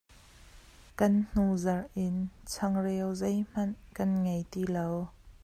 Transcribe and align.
Kan 1.01 1.13
hnuzarh 1.33 1.87
in 2.05 2.15
changreu 2.51 3.09
zeihmanh 3.21 3.73
kan 3.95 4.09
ngei 4.23 4.43
ti 4.51 4.61
lo. 4.75 4.87